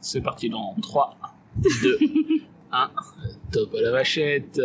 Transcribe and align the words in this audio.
C'est 0.00 0.20
parti 0.20 0.48
dans 0.48 0.74
3, 0.80 1.16
2, 1.82 1.98
1. 2.72 2.90
Top 3.52 3.74
à 3.74 3.80
la 3.82 3.90
vachette. 3.90 4.60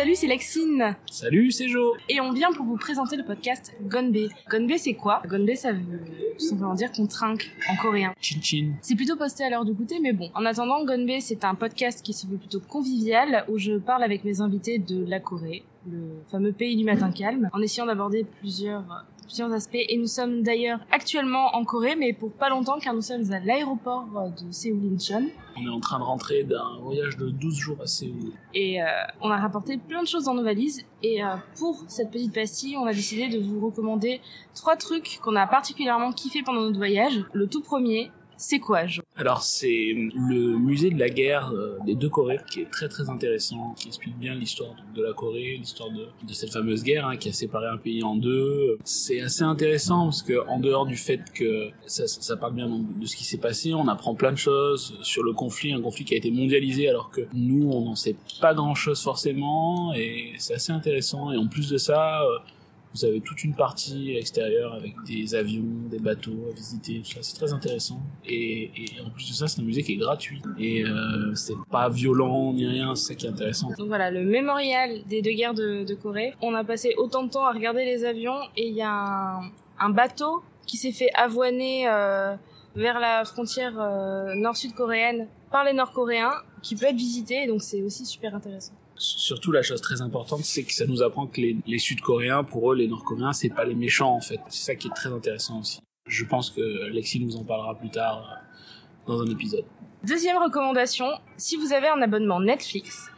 Salut, 0.00 0.14
c'est 0.14 0.28
Lexine 0.28 0.96
Salut, 1.10 1.50
c'est 1.50 1.68
Jo. 1.68 1.94
et 2.08 2.22
on 2.22 2.32
vient 2.32 2.50
pour 2.52 2.64
vous 2.64 2.78
présenter 2.78 3.16
le 3.16 3.22
podcast 3.22 3.74
Gonbe. 3.82 4.16
Gonbe, 4.50 4.72
c'est 4.78 4.94
quoi? 4.94 5.20
Gonbe, 5.28 5.54
ça 5.54 5.72
veut 5.72 6.00
tout 6.38 6.46
simplement 6.46 6.72
dire 6.72 6.90
qu'on 6.90 7.06
trinque 7.06 7.50
en 7.68 7.76
coréen. 7.76 8.14
Chin 8.18 8.40
chin. 8.40 8.72
C'est 8.80 8.94
plutôt 8.94 9.16
posté 9.16 9.44
à 9.44 9.50
l'heure 9.50 9.66
du 9.66 9.74
goûter, 9.74 10.00
mais 10.00 10.14
bon. 10.14 10.30
En 10.34 10.46
attendant, 10.46 10.86
Gonbe, 10.86 11.10
c'est 11.20 11.44
un 11.44 11.54
podcast 11.54 12.02
qui 12.02 12.14
se 12.14 12.26
veut 12.26 12.38
plutôt 12.38 12.60
convivial, 12.60 13.44
où 13.48 13.58
je 13.58 13.74
parle 13.74 14.02
avec 14.02 14.24
mes 14.24 14.40
invités 14.40 14.78
de 14.78 15.04
la 15.04 15.20
Corée, 15.20 15.64
le 15.86 16.00
fameux 16.30 16.52
pays 16.52 16.76
du 16.76 16.84
matin 16.84 17.12
calme, 17.12 17.50
en 17.52 17.60
essayant 17.60 17.84
d'aborder 17.84 18.24
plusieurs 18.40 19.04
plusieurs 19.30 19.52
aspects. 19.52 19.78
Et 19.88 19.96
nous 19.96 20.08
sommes 20.08 20.42
d'ailleurs 20.42 20.80
actuellement 20.90 21.54
en 21.54 21.64
Corée 21.64 21.94
mais 21.94 22.12
pour 22.12 22.32
pas 22.32 22.48
longtemps 22.48 22.78
car 22.80 22.94
nous 22.94 23.00
sommes 23.00 23.32
à 23.32 23.38
l'aéroport 23.38 24.06
de 24.42 24.50
Séoul 24.50 24.80
Incheon. 24.94 25.30
On 25.56 25.64
est 25.64 25.70
en 25.70 25.78
train 25.78 26.00
de 26.00 26.04
rentrer 26.04 26.42
d'un 26.42 26.78
voyage 26.82 27.16
de 27.16 27.30
12 27.30 27.54
jours 27.54 27.76
à 27.80 27.86
Séoul. 27.86 28.32
et 28.54 28.82
euh, 28.82 28.86
on 29.20 29.30
a 29.30 29.36
rapporté 29.36 29.78
plein 29.78 30.02
de 30.02 30.08
choses 30.08 30.24
dans 30.24 30.34
nos 30.34 30.42
valises. 30.42 30.84
Et 31.04 31.22
euh, 31.22 31.28
pour 31.56 31.84
cette 31.86 32.10
petite 32.10 32.34
pastille 32.34 32.76
on 32.76 32.86
a 32.86 32.92
décidé 32.92 33.28
de 33.28 33.38
vous 33.38 33.64
recommander 33.64 34.20
trois 34.54 34.76
trucs 34.76 35.20
qu'on 35.22 35.36
a 35.36 35.46
particulièrement 35.46 36.12
kiffé 36.12 36.42
pendant 36.42 36.62
notre 36.62 36.78
voyage. 36.78 37.24
Le 37.32 37.46
tout 37.46 37.62
premier 37.62 38.10
c'est 38.36 38.58
quoi 38.58 38.86
Alors, 39.20 39.42
c'est 39.42 39.92
le 40.14 40.56
musée 40.58 40.88
de 40.88 40.98
la 40.98 41.10
guerre 41.10 41.52
euh, 41.52 41.76
des 41.84 41.94
deux 41.94 42.08
Corées 42.08 42.40
qui 42.50 42.62
est 42.62 42.70
très 42.70 42.88
très 42.88 43.10
intéressant, 43.10 43.74
qui 43.78 43.88
explique 43.88 44.16
bien 44.18 44.34
l'histoire 44.34 44.74
de- 44.96 45.02
la 45.02 45.12
Corée, 45.12 45.58
l'histoire 45.58 45.90
de, 45.90 46.32
cette 46.32 46.50
fameuse 46.50 46.82
guerre 46.82 47.06
hein, 47.06 47.18
qui 47.18 47.28
a 47.28 47.32
séparé 47.34 47.66
un 47.66 47.76
pays 47.76 48.02
en 48.02 48.16
deux. 48.16 48.78
C'est 48.82 49.20
assez 49.20 49.42
intéressant 49.42 50.04
parce 50.04 50.22
que 50.22 50.48
en 50.48 50.58
dehors 50.58 50.86
du 50.86 50.96
fait 50.96 51.20
que 51.34 51.68
ça, 51.86 52.06
ça, 52.06 52.22
ça 52.22 52.36
parle 52.38 52.54
bien 52.54 52.66
de 52.70 53.06
ce 53.06 53.14
qui 53.14 53.24
s'est 53.24 53.36
passé, 53.36 53.74
on 53.74 53.88
apprend 53.88 54.14
plein 54.14 54.32
de 54.32 54.38
choses 54.38 54.98
sur 55.02 55.22
le 55.22 55.34
conflit, 55.34 55.74
un 55.74 55.82
conflit 55.82 56.06
qui 56.06 56.14
a 56.14 56.16
été 56.16 56.30
mondialisé 56.30 56.88
alors 56.88 57.10
que 57.10 57.20
nous 57.34 57.68
on 57.70 57.84
n'en 57.84 57.96
sait 57.96 58.16
pas 58.40 58.54
grand 58.54 58.74
chose 58.74 59.02
forcément 59.02 59.92
et 59.92 60.32
c'est 60.38 60.54
assez 60.54 60.72
intéressant. 60.72 61.30
Et 61.30 61.36
en 61.36 61.46
plus 61.46 61.68
de 61.68 61.76
ça, 61.76 62.22
euh, 62.22 62.38
vous 62.94 63.04
avez 63.04 63.20
toute 63.20 63.44
une 63.44 63.54
partie 63.54 64.16
extérieure 64.16 64.74
avec 64.74 64.94
des 65.06 65.34
avions, 65.34 65.64
des 65.90 65.98
bateaux 65.98 66.48
à 66.50 66.54
visiter, 66.54 67.02
tout 67.04 67.12
ça. 67.12 67.22
C'est 67.22 67.36
très 67.36 67.52
intéressant. 67.52 68.00
Et, 68.26 68.70
et 68.76 69.00
en 69.04 69.10
plus 69.10 69.28
de 69.28 69.34
ça, 69.34 69.46
c'est 69.46 69.60
un 69.60 69.64
musée 69.64 69.82
qui 69.82 69.92
est 69.92 69.96
gratuit. 69.96 70.42
Et 70.58 70.84
euh, 70.84 71.34
c'est 71.34 71.54
pas 71.70 71.88
violent 71.88 72.52
ni 72.52 72.66
rien, 72.66 72.94
c'est 72.94 73.08
ça 73.08 73.14
qui 73.14 73.26
est 73.26 73.30
intéressant. 73.30 73.68
Donc 73.78 73.88
voilà, 73.88 74.10
le 74.10 74.24
mémorial 74.24 75.02
des 75.06 75.22
deux 75.22 75.32
guerres 75.32 75.54
de, 75.54 75.84
de 75.84 75.94
Corée. 75.94 76.34
On 76.42 76.54
a 76.54 76.64
passé 76.64 76.94
autant 76.98 77.22
de 77.22 77.30
temps 77.30 77.44
à 77.44 77.52
regarder 77.52 77.84
les 77.84 78.04
avions 78.04 78.38
et 78.56 78.68
il 78.68 78.74
y 78.74 78.82
a 78.82 78.90
un, 78.90 79.50
un 79.78 79.90
bateau 79.90 80.42
qui 80.66 80.76
s'est 80.76 80.92
fait 80.92 81.10
avoiner 81.14 81.88
euh, 81.88 82.34
vers 82.76 83.00
la 83.00 83.24
frontière 83.24 83.74
euh, 83.78 84.34
nord-sud 84.34 84.74
coréenne 84.74 85.26
par 85.50 85.64
les 85.64 85.72
Nord-Coréens 85.72 86.32
qui 86.62 86.76
peut 86.76 86.86
être 86.86 86.96
visité 86.96 87.46
donc 87.46 87.62
c'est 87.62 87.82
aussi 87.82 88.04
super 88.06 88.34
intéressant. 88.34 88.72
Surtout, 89.00 89.50
la 89.50 89.62
chose 89.62 89.80
très 89.80 90.02
importante, 90.02 90.44
c'est 90.44 90.62
que 90.62 90.74
ça 90.74 90.84
nous 90.84 91.02
apprend 91.02 91.26
que 91.26 91.40
les, 91.40 91.78
Sud-Coréens, 91.78 92.44
pour 92.44 92.70
eux, 92.70 92.76
les 92.76 92.86
Nord-Coréens, 92.86 93.32
c'est 93.32 93.48
pas 93.48 93.64
les 93.64 93.74
méchants, 93.74 94.14
en 94.14 94.20
fait. 94.20 94.40
C'est 94.50 94.64
ça 94.64 94.74
qui 94.74 94.88
est 94.88 94.94
très 94.94 95.10
intéressant 95.10 95.60
aussi. 95.60 95.80
Je 96.06 96.22
pense 96.26 96.50
que 96.50 96.90
Lexi 96.90 97.18
nous 97.18 97.34
en 97.36 97.44
parlera 97.44 97.74
plus 97.78 97.88
tard 97.88 98.22
euh, 98.30 99.10
dans 99.10 99.22
un 99.22 99.30
épisode. 99.30 99.64
Deuxième 100.06 100.36
recommandation, 100.36 101.06
si 101.38 101.56
vous 101.56 101.72
avez 101.72 101.88
un 101.88 102.02
abonnement 102.02 102.40
Netflix, 102.40 103.08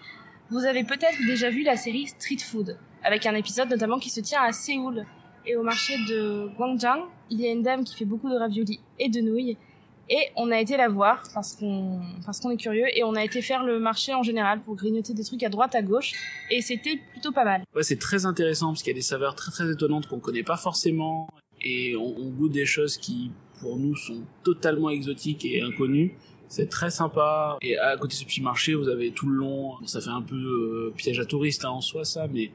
vous 0.51 0.65
avez 0.65 0.85
peut-être 0.85 1.19
déjà 1.27 1.51
vu 1.51 1.65
la 1.65 1.77
série 1.77 2.07
Street 2.07 2.39
Food, 2.39 2.79
avec 3.03 3.27
un 3.27 3.35
épisode 3.35 3.69
notamment 3.69 3.99
qui 3.99 4.11
se 4.11 4.21
tient 4.21 4.43
à 4.43 4.53
Séoul. 4.53 5.05
Et 5.47 5.57
au 5.57 5.65
marché 5.65 5.97
de 6.09 6.49
Gwangjang, 6.57 7.09
il 7.29 7.41
y 7.41 7.47
a 7.49 7.51
une 7.51 7.63
dame 7.63 7.83
qui 7.83 7.97
fait 7.97 8.05
beaucoup 8.05 8.31
de 8.31 8.37
raviolis 8.37 8.79
et 9.01 9.09
de 9.09 9.21
nouilles. 9.21 9.57
Et 10.15 10.29
on 10.37 10.51
a 10.51 10.61
été 10.61 10.77
la 10.77 10.91
voir 10.91 11.23
parce 11.33 11.57
qu'on 11.57 11.99
parce 12.27 12.39
qu'on 12.39 12.51
est 12.51 12.59
curieux 12.59 12.85
et 12.95 13.03
on 13.03 13.15
a 13.15 13.25
été 13.25 13.41
faire 13.41 13.65
le 13.65 13.81
marché 13.81 14.13
en 14.13 14.23
général 14.23 14.61
pour 14.61 14.77
grignoter 14.77 15.15
des 15.15 15.25
trucs 15.25 15.43
à 15.43 15.49
droite 15.49 15.75
à 15.75 15.81
gauche 15.81 16.13
et 16.51 16.61
c'était 16.61 17.01
plutôt 17.13 17.33
pas 17.33 17.45
mal. 17.47 17.63
C'est 17.81 17.99
très 17.99 18.27
intéressant 18.27 18.69
parce 18.69 18.83
qu'il 18.83 18.91
y 18.91 18.95
a 18.95 18.99
des 18.99 19.01
saveurs 19.01 19.35
très 19.35 19.51
très 19.51 19.73
étonnantes 19.73 20.07
qu'on 20.09 20.21
connaît 20.21 20.43
pas 20.43 20.59
forcément 20.59 21.31
et 21.63 21.97
on, 21.97 22.15
on 22.19 22.29
goûte 22.29 22.53
des 22.53 22.67
choses 22.67 22.99
qui 22.99 23.31
pour 23.59 23.79
nous 23.79 23.97
sont 23.97 24.21
totalement 24.43 24.91
exotiques 24.91 25.47
et 25.47 25.63
inconnues. 25.63 26.15
C'est 26.47 26.69
très 26.69 26.91
sympa 26.91 27.57
et 27.63 27.79
à 27.79 27.97
côté 27.97 28.13
de 28.13 28.19
ce 28.19 28.27
petit 28.27 28.43
marché, 28.43 28.75
vous 28.75 28.91
avez 28.91 29.13
tout 29.13 29.31
le 29.31 29.37
long, 29.37 29.77
ça 29.87 30.03
fait 30.03 30.11
un 30.11 30.21
peu 30.21 30.37
euh, 30.37 30.93
piège 30.95 31.21
à 31.21 31.25
touristes 31.25 31.65
hein, 31.65 31.71
en 31.71 31.81
soi 31.81 32.05
ça, 32.05 32.27
mais 32.31 32.51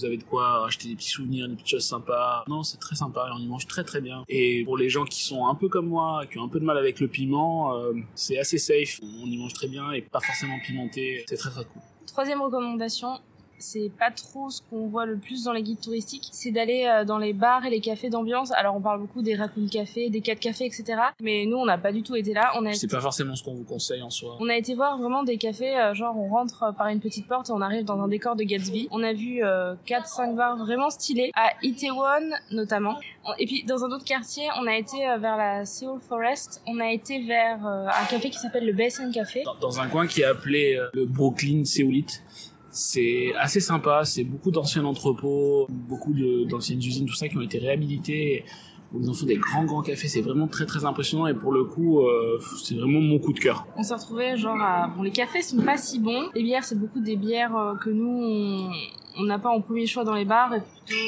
vous 0.00 0.06
avez 0.06 0.16
de 0.16 0.24
quoi 0.24 0.66
acheter 0.66 0.88
des 0.88 0.96
petits 0.96 1.10
souvenirs, 1.10 1.48
des 1.48 1.54
petites 1.54 1.68
choses 1.68 1.86
sympas. 1.86 2.44
Non, 2.48 2.62
c'est 2.62 2.78
très 2.78 2.96
sympa 2.96 3.26
et 3.28 3.32
on 3.36 3.38
y 3.38 3.46
mange 3.46 3.66
très 3.66 3.84
très 3.84 4.00
bien. 4.00 4.24
Et 4.28 4.64
pour 4.64 4.78
les 4.78 4.88
gens 4.88 5.04
qui 5.04 5.22
sont 5.22 5.46
un 5.46 5.54
peu 5.54 5.68
comme 5.68 5.86
moi, 5.86 6.24
qui 6.30 6.38
ont 6.38 6.44
un 6.44 6.48
peu 6.48 6.60
de 6.60 6.64
mal 6.64 6.78
avec 6.78 7.00
le 7.00 7.08
piment, 7.08 7.76
euh, 7.76 7.92
c'est 8.14 8.38
assez 8.38 8.58
safe. 8.58 9.00
On 9.02 9.26
y 9.26 9.36
mange 9.36 9.52
très 9.52 9.68
bien 9.68 9.92
et 9.92 10.02
pas 10.02 10.20
forcément 10.20 10.58
pimenté. 10.64 11.24
C'est 11.28 11.36
très 11.36 11.50
très 11.50 11.64
cool. 11.64 11.82
Troisième 12.06 12.40
recommandation, 12.40 13.20
c'est 13.60 13.90
pas 13.98 14.10
trop 14.10 14.50
ce 14.50 14.60
qu'on 14.68 14.86
voit 14.88 15.06
le 15.06 15.16
plus 15.16 15.44
dans 15.44 15.52
les 15.52 15.62
guides 15.62 15.80
touristiques, 15.80 16.28
c'est 16.32 16.50
d'aller 16.50 16.86
euh, 16.86 17.04
dans 17.04 17.18
les 17.18 17.32
bars 17.32 17.64
et 17.64 17.70
les 17.70 17.80
cafés 17.80 18.10
d'ambiance. 18.10 18.50
Alors 18.52 18.74
on 18.76 18.80
parle 18.80 19.00
beaucoup 19.00 19.22
des 19.22 19.34
Raccoon 19.36 19.66
Café, 19.70 20.10
des 20.10 20.20
4 20.20 20.38
cafés, 20.40 20.66
etc. 20.66 20.84
Mais 21.20 21.44
nous 21.46 21.56
on 21.56 21.64
n'a 21.66 21.78
pas 21.78 21.92
du 21.92 22.02
tout 22.02 22.16
été 22.16 22.32
là. 22.34 22.52
On 22.56 22.66
a 22.66 22.72
C'est 22.72 22.90
pas 22.90 23.00
forcément 23.00 23.36
ce 23.36 23.44
qu'on 23.44 23.54
vous 23.54 23.64
conseille 23.64 24.02
en 24.02 24.10
soi. 24.10 24.36
on 24.40 24.48
a 24.48 24.56
été 24.56 24.74
voir 24.74 24.98
vraiment 24.98 25.22
des 25.22 25.36
cafés, 25.36 25.76
euh, 25.76 25.94
genre 25.94 26.16
on 26.18 26.28
rentre 26.28 26.62
euh, 26.62 26.72
par 26.72 26.88
une 26.88 27.00
petite 27.00 27.26
porte 27.28 27.48
et 27.50 27.52
on 27.52 27.60
arrive 27.60 27.84
dans 27.84 28.00
un 28.00 28.08
décor 28.08 28.36
de 28.36 28.42
Gatsby. 28.44 28.88
On 28.90 29.02
a 29.02 29.12
vu 29.12 29.44
euh, 29.44 29.74
4-5 29.86 30.34
bars 30.34 30.56
vraiment 30.56 30.90
stylés, 30.90 31.30
à 31.34 31.50
Itaewon 31.62 32.30
notamment. 32.50 32.96
Et 33.38 33.46
puis 33.46 33.64
dans 33.64 33.84
un 33.84 33.90
autre 33.90 34.04
quartier, 34.04 34.44
on 34.60 34.66
a 34.66 34.76
été 34.76 34.96
vers 35.18 35.36
la 35.36 35.64
Seoul 35.66 36.00
Forest, 36.00 36.62
on 36.66 36.80
a 36.80 36.90
été 36.90 37.22
vers 37.24 37.66
euh, 37.66 37.86
un 37.86 38.04
café 38.06 38.30
qui 38.30 38.38
s'appelle 38.38 38.66
le 38.66 38.72
BSN 38.72 39.10
Café. 39.12 39.42
dans, 39.44 39.54
dans 39.56 39.80
un 39.80 39.88
coin 39.88 40.06
qui 40.06 40.22
est 40.22 40.24
appelé 40.24 40.76
euh, 40.76 40.88
le 40.94 41.04
Brooklyn 41.06 41.64
Séoulite. 41.64 42.22
C'est 42.70 43.32
assez 43.38 43.60
sympa, 43.60 44.04
c'est 44.04 44.24
beaucoup 44.24 44.50
d'anciens 44.50 44.84
entrepôts, 44.84 45.66
beaucoup 45.68 46.14
d'anciennes 46.46 46.78
usines, 46.78 47.06
tout 47.06 47.14
ça 47.14 47.28
qui 47.28 47.36
ont 47.36 47.40
été 47.42 47.58
réhabilités. 47.58 48.44
où 48.92 49.00
Ils 49.02 49.08
en 49.10 49.12
font 49.12 49.26
des 49.26 49.36
grands 49.38 49.64
grands 49.64 49.82
cafés, 49.82 50.06
c'est 50.08 50.20
vraiment 50.20 50.46
très 50.46 50.66
très 50.66 50.84
impressionnant 50.84 51.26
et 51.26 51.34
pour 51.34 51.52
le 51.52 51.64
coup, 51.64 52.00
euh, 52.00 52.38
c'est 52.62 52.76
vraiment 52.76 53.00
mon 53.00 53.18
coup 53.18 53.32
de 53.32 53.40
cœur. 53.40 53.66
On 53.76 53.82
s'est 53.82 53.94
retrouvé 53.94 54.36
genre 54.36 54.60
à... 54.60 54.88
Bon, 54.96 55.02
les 55.02 55.10
cafés 55.10 55.42
sont 55.42 55.60
pas 55.62 55.76
si 55.76 55.98
bons. 55.98 56.28
Les 56.34 56.42
bières, 56.42 56.64
c'est 56.64 56.78
beaucoup 56.78 57.00
des 57.00 57.16
bières 57.16 57.56
euh, 57.56 57.74
que 57.74 57.90
nous, 57.90 58.70
on- 59.18 59.24
n'a 59.24 59.38
pas 59.40 59.50
en 59.50 59.60
premier 59.60 59.86
choix 59.86 60.04
dans 60.04 60.14
les 60.14 60.24
bars. 60.24 60.54
Et 60.54 60.60
plutôt, 60.60 61.02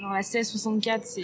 genre 0.00 0.10
la 0.12 0.18
1664, 0.18 1.04
c'est 1.04 1.22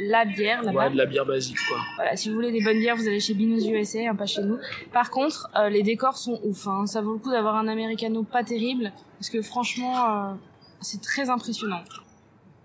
la 0.00 0.24
bière 0.24 0.62
là-bas. 0.62 0.86
Ouais, 0.86 0.90
de 0.90 0.96
la 0.96 1.06
bière 1.06 1.26
basique 1.26 1.58
quoi. 1.68 1.78
Voilà, 1.96 2.16
si 2.16 2.28
vous 2.28 2.34
voulez 2.34 2.52
des 2.52 2.62
bonnes 2.62 2.78
bières, 2.78 2.96
vous 2.96 3.06
allez 3.06 3.20
chez 3.20 3.34
Binous 3.34 3.66
USA, 3.66 4.10
hein, 4.10 4.14
pas 4.14 4.26
chez 4.26 4.42
nous. 4.42 4.58
Par 4.92 5.10
contre, 5.10 5.48
euh, 5.56 5.68
les 5.68 5.82
décors 5.82 6.16
sont 6.16 6.40
ouf. 6.44 6.66
Hein. 6.66 6.86
Ça 6.86 7.00
vaut 7.00 7.14
le 7.14 7.18
coup 7.18 7.30
d'avoir 7.30 7.56
un 7.56 7.68
americano 7.68 8.22
pas 8.22 8.44
terrible, 8.44 8.92
parce 9.18 9.30
que 9.30 9.42
franchement, 9.42 10.30
euh, 10.30 10.34
c'est 10.80 11.02
très 11.02 11.30
impressionnant. 11.30 11.82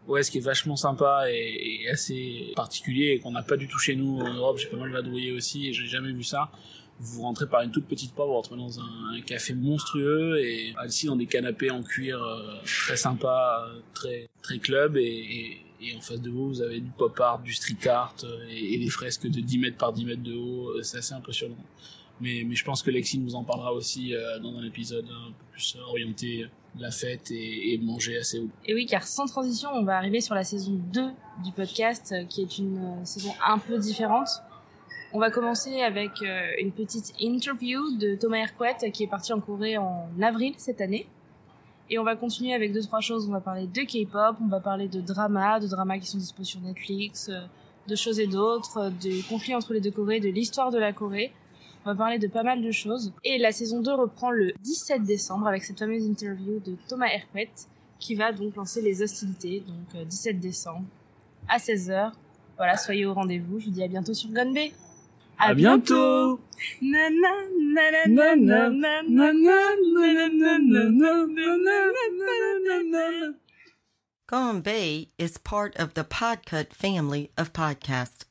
Ouais, 0.07 0.22
ce 0.22 0.29
qui 0.29 0.38
est 0.38 0.41
vachement 0.41 0.75
sympa 0.75 1.25
et, 1.29 1.81
et 1.84 1.90
assez 1.90 2.53
particulier 2.56 3.13
et 3.13 3.19
qu'on 3.19 3.31
n'a 3.31 3.41
pas 3.41 3.57
du 3.57 3.67
tout 3.67 3.79
chez 3.79 3.96
nous 3.96 4.19
en 4.19 4.34
Europe, 4.34 4.57
j'ai 4.59 4.67
pas 4.67 4.78
mal 4.78 4.91
vadrouillé 4.91 5.31
aussi 5.31 5.67
et 5.67 5.73
j'ai 5.73 5.88
jamais 5.88 6.12
vu 6.12 6.23
ça. 6.23 6.52
Vous 7.00 7.23
rentrez 7.23 7.47
par 7.47 7.61
une 7.61 7.72
toute 7.72 7.88
petite 7.88 8.13
porte, 8.13 8.29
vous 8.29 8.35
rentrez 8.35 8.56
dans 8.56 8.79
un, 8.79 9.22
café 9.25 9.53
monstrueux 9.53 10.39
et 10.39 10.73
assis 10.78 11.07
dans 11.07 11.16
des 11.16 11.25
canapés 11.25 11.69
en 11.72 11.83
cuir 11.83 12.23
euh, 12.23 12.57
très 12.66 12.95
sympa, 12.95 13.67
euh, 13.67 13.79
très 13.94 14.29
très 14.41 14.59
club 14.59 14.95
et, 14.95 15.01
et, 15.01 15.66
et 15.81 15.95
en 15.95 16.01
face 16.01 16.22
de 16.22 16.29
vous, 16.29 16.50
vous 16.50 16.61
avez 16.61 16.79
du 16.79 16.89
pop 16.89 17.19
art, 17.19 17.39
du 17.39 17.53
street 17.53 17.88
art 17.88 18.16
euh, 18.23 18.45
et, 18.50 18.75
et 18.75 18.79
des 18.79 18.89
fresques 18.89 19.28
de 19.28 19.41
10 19.41 19.57
mètres 19.59 19.78
par 19.78 19.94
10 19.94 20.05
mètres 20.05 20.23
de 20.23 20.35
haut. 20.35 20.70
Euh, 20.70 20.84
C'est 20.84 20.97
assez 20.97 21.14
impressionnant. 21.14 21.58
Mais, 22.22 22.43
mais 22.47 22.55
je 22.55 22.64
pense 22.64 22.81
que 22.81 22.91
Lexi 22.91 23.20
nous 23.20 23.35
en 23.35 23.43
parlera 23.43 23.73
aussi 23.73 24.16
euh, 24.16 24.40
dans 24.40 24.55
un 24.58 24.64
épisode 24.64 25.05
un 25.05 25.31
peu 25.31 25.46
plus 25.52 25.78
orienté 25.87 26.47
la 26.79 26.91
fête 26.91 27.29
et, 27.31 27.73
et 27.73 27.78
manger 27.78 28.17
assez 28.17 28.40
haut. 28.40 28.49
Et 28.66 28.73
oui, 28.73 28.85
car 28.85 29.05
sans 29.05 29.25
transition, 29.25 29.70
on 29.73 29.84
va 29.84 29.97
arriver 29.97 30.22
sur 30.22 30.35
la 30.35 30.43
saison 30.43 30.79
2 30.93 31.02
du 31.43 31.52
podcast, 31.52 32.14
qui 32.29 32.41
est 32.41 32.58
une 32.58 33.05
saison 33.05 33.34
un 33.46 33.58
peu 33.58 33.78
différente. 33.78 34.29
On 35.16 35.20
va 35.20 35.32
commencer 35.32 35.79
avec 35.79 36.22
euh, 36.23 36.46
une 36.59 36.73
petite 36.73 37.14
interview 37.22 37.79
de 37.96 38.16
Thomas 38.16 38.40
Hercouet, 38.40 38.76
qui 38.91 39.03
est 39.03 39.08
parti 39.08 39.32
en 39.32 39.40
Corée 39.40 39.78
en 39.78 40.09
avril 40.22 40.56
cette 40.58 40.82
année. 40.82 41.08
Et 41.90 41.97
on 41.97 42.03
va 42.03 42.17
continuer 42.17 42.53
avec 42.53 42.73
deux, 42.73 42.82
trois 42.82 43.00
choses. 43.00 43.26
On 43.29 43.32
va 43.32 43.40
parler 43.40 43.66
de 43.66 43.82
K-pop, 43.84 44.35
on 44.41 44.47
va 44.47 44.59
parler 44.59 44.90
de 44.90 45.00
drama, 45.00 45.62
de 45.62 45.67
dramas 45.67 46.00
qui 46.00 46.08
sont 46.08 46.17
dispo 46.17 46.44
sur 46.44 46.59
Netflix, 46.59 47.29
euh, 47.29 47.40
de 47.88 47.96
choses 47.96 48.20
et 48.20 48.28
d'autres, 48.28 48.78
euh, 48.78 48.90
des 48.90 49.22
conflits 49.22 49.56
entre 49.56 49.73
les 49.73 49.79
deux 49.79 49.90
Corées, 49.90 50.20
de 50.20 50.28
l'histoire 50.28 50.70
de 50.70 50.79
la 50.79 50.91
Corée. 50.91 51.32
On 51.85 51.91
va 51.91 51.96
parler 51.96 52.20
de 52.20 52.28
pas 52.28 52.44
mal 52.44 52.61
de 52.61 52.72
choses. 52.72 53.14
Et 53.23 53.38
la 53.38 53.53
saison 53.53 53.79
2 53.79 53.94
reprend 53.94 54.32
le 54.32 54.52
17 54.64 55.03
décembre 55.03 55.47
avec 55.47 55.64
cette 55.64 55.79
fameuse 55.79 56.06
interview 56.06 56.59
de 56.59 56.76
Thomas 56.90 57.08
Hercouet 57.08 57.52
qui 58.00 58.16
va 58.16 58.34
donc 58.34 58.58
lancer 58.58 58.82
les 58.82 59.02
hostilités, 59.02 59.61
donc 59.61 59.96
euh, 59.96 60.03
17 60.03 60.41
décembre 60.41 60.84
à 61.47 61.58
16h 61.58 62.11
Voilà, 62.58 62.76
soyez 62.76 63.06
au 63.06 63.14
rendez-vous. 63.14 63.61
Je 63.61 63.68
vous 63.68 63.72
dis 63.72 63.82
à 63.82 63.88
bientôt 63.88 64.14
sur 64.14 64.29
Gun. 64.32 64.52
À, 65.37 65.53
bientôt. 65.53 66.40
Gone 74.28 74.61
Bay 74.61 75.09
is 75.20 75.37
part 75.37 75.76
of 75.76 75.93
the 75.93 76.03
Podcut 76.03 76.73
family 76.73 77.32
of 77.37 77.53
podcasts. 77.53 78.24